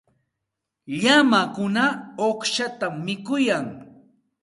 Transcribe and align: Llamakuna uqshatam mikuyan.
Llamakuna 1.01 1.83
uqshatam 2.27 2.93
mikuyan. 3.05 3.65